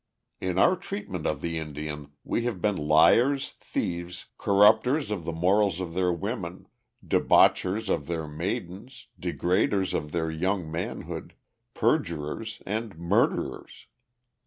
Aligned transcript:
In 0.39 0.57
our 0.57 0.75
treatment 0.75 1.27
of 1.27 1.41
the 1.41 1.59
Indian 1.59 2.11
we 2.23 2.41
have 2.45 2.59
been 2.59 2.75
liars, 2.87 3.51
thieves, 3.59 4.25
corrupters 4.39 5.11
of 5.11 5.25
the 5.25 5.31
morals 5.31 5.79
of 5.79 5.93
their 5.93 6.11
women, 6.11 6.67
debauchers 7.07 7.87
of 7.87 8.07
their 8.07 8.27
maidens, 8.27 9.05
degraders 9.19 9.93
of 9.93 10.11
their 10.11 10.31
young 10.31 10.71
manhood, 10.71 11.35
perjurers, 11.75 12.63
and 12.65 12.97
murderers. 12.97 13.85